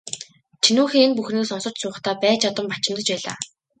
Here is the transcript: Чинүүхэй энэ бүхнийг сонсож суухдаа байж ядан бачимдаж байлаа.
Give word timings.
Чинүүхэй 0.63 1.03
энэ 1.05 1.17
бүхнийг 1.17 1.47
сонсож 1.49 1.73
суухдаа 1.79 2.15
байж 2.23 2.39
ядан 2.49 2.65
бачимдаж 2.73 3.07
байлаа. 3.11 3.35